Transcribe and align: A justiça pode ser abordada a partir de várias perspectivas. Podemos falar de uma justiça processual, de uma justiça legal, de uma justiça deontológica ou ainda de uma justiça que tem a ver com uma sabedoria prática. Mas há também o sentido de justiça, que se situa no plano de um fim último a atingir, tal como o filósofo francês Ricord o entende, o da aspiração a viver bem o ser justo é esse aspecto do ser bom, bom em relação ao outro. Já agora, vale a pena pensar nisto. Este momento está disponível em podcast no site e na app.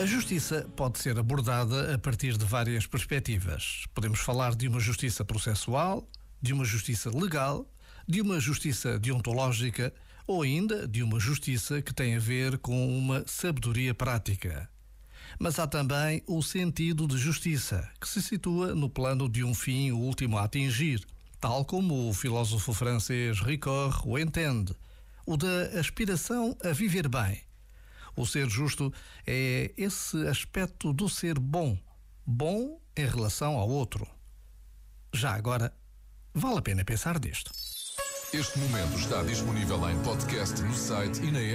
A 0.00 0.06
justiça 0.06 0.66
pode 0.74 0.98
ser 0.98 1.18
abordada 1.18 1.94
a 1.94 1.98
partir 1.98 2.36
de 2.36 2.44
várias 2.44 2.86
perspectivas. 2.86 3.84
Podemos 3.94 4.18
falar 4.18 4.54
de 4.54 4.66
uma 4.66 4.80
justiça 4.80 5.24
processual, 5.24 6.08
de 6.40 6.52
uma 6.52 6.64
justiça 6.64 7.10
legal, 7.16 7.70
de 8.08 8.20
uma 8.20 8.40
justiça 8.40 8.98
deontológica 8.98 9.92
ou 10.26 10.42
ainda 10.42 10.88
de 10.88 11.02
uma 11.02 11.20
justiça 11.20 11.80
que 11.80 11.94
tem 11.94 12.16
a 12.16 12.18
ver 12.18 12.58
com 12.58 12.98
uma 12.98 13.22
sabedoria 13.26 13.94
prática. 13.94 14.68
Mas 15.38 15.58
há 15.58 15.66
também 15.66 16.22
o 16.26 16.42
sentido 16.42 17.06
de 17.06 17.16
justiça, 17.16 17.88
que 18.00 18.08
se 18.08 18.20
situa 18.20 18.74
no 18.74 18.88
plano 18.88 19.28
de 19.28 19.44
um 19.44 19.54
fim 19.54 19.92
último 19.92 20.36
a 20.36 20.44
atingir, 20.44 21.04
tal 21.40 21.64
como 21.64 22.08
o 22.08 22.14
filósofo 22.14 22.72
francês 22.72 23.40
Ricord 23.40 24.00
o 24.04 24.18
entende, 24.18 24.74
o 25.24 25.36
da 25.36 25.78
aspiração 25.78 26.56
a 26.64 26.72
viver 26.72 27.08
bem 27.08 27.40
o 28.16 28.26
ser 28.26 28.48
justo 28.48 28.92
é 29.26 29.72
esse 29.76 30.26
aspecto 30.26 30.92
do 30.92 31.08
ser 31.08 31.38
bom, 31.38 31.78
bom 32.26 32.80
em 32.96 33.06
relação 33.06 33.56
ao 33.56 33.68
outro. 33.68 34.06
Já 35.12 35.34
agora, 35.34 35.72
vale 36.34 36.58
a 36.58 36.62
pena 36.62 36.84
pensar 36.84 37.18
nisto. 37.20 37.50
Este 38.32 38.58
momento 38.58 38.96
está 38.98 39.22
disponível 39.22 39.90
em 39.90 40.02
podcast 40.02 40.62
no 40.62 40.74
site 40.74 41.22
e 41.22 41.30
na 41.30 41.38
app. 41.38 41.50